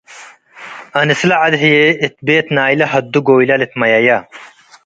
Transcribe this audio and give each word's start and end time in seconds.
አንስለ 0.99 1.31
ዐድ 1.41 1.53
ህዬ 1.61 1.75
እት 2.05 2.15
ቤት 2.25 2.47
ናይለ 2.55 2.81
ሀዱ 2.91 3.13
ጎይለ 3.27 3.51
ልትመየየ። 3.61 4.07